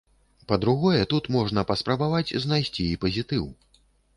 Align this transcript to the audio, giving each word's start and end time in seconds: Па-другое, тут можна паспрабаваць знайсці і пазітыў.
Па-другое, 0.51 1.01
тут 1.11 1.29
можна 1.35 1.65
паспрабаваць 1.73 2.35
знайсці 2.47 2.89
і 2.89 2.99
пазітыў. 3.05 3.45